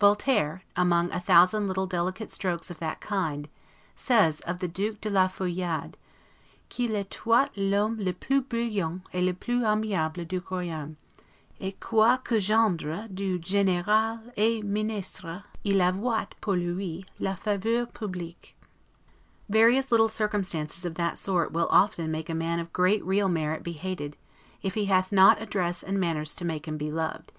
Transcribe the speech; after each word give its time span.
Voltaire, 0.00 0.64
among 0.74 1.12
a 1.12 1.20
thousand 1.20 1.68
little 1.68 1.86
delicate 1.86 2.32
strokes 2.32 2.72
of 2.72 2.78
that 2.78 3.00
kind, 3.00 3.48
says 3.94 4.40
of 4.40 4.58
the 4.58 4.66
Duke 4.66 5.00
de 5.00 5.08
la 5.08 5.28
Feuillade, 5.28 5.94
'qu'il 6.68 6.96
etoit 6.96 7.50
l'homme 7.54 7.96
le 8.00 8.12
plus 8.12 8.40
brillant 8.40 9.02
et 9.14 9.22
le 9.24 9.32
plus 9.32 9.62
aimable 9.62 10.26
du 10.26 10.40
royaume; 10.40 10.96
et 11.60 11.78
quoique 11.78 12.40
gendre 12.40 13.06
du 13.14 13.38
General 13.40 14.18
et 14.36 14.60
Ministre, 14.64 15.44
il 15.62 15.80
avoit 15.80 16.26
pour 16.40 16.54
lui 16.56 17.04
la 17.20 17.36
faveur 17.36 17.86
publique'. 17.92 18.56
Various 19.48 19.92
little 19.92 20.08
circumstances 20.08 20.84
of 20.84 20.96
that 20.96 21.16
sort 21.16 21.52
will 21.52 21.68
often 21.70 22.10
make 22.10 22.28
a 22.28 22.34
man 22.34 22.58
of 22.58 22.72
great 22.72 23.04
real 23.04 23.28
merit 23.28 23.62
be 23.62 23.74
hated, 23.74 24.16
if 24.62 24.74
he 24.74 24.86
hath 24.86 25.12
not 25.12 25.40
address 25.40 25.84
and 25.84 26.00
manners 26.00 26.34
to 26.34 26.44
make 26.44 26.66
him 26.66 26.76
be 26.76 26.90
loved. 26.90 27.30